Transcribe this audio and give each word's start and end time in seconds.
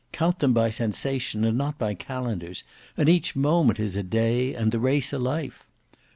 Count 0.11 0.39
them 0.39 0.51
by 0.51 0.71
sensation 0.71 1.43
and 1.43 1.55
not 1.59 1.77
by 1.77 1.93
calendars, 1.93 2.63
and 2.97 3.07
each 3.07 3.35
moment 3.35 3.79
is 3.79 3.95
a 3.95 4.01
day 4.01 4.51
and 4.55 4.71
the 4.71 4.79
race 4.79 5.13
a 5.13 5.19
life. 5.19 5.67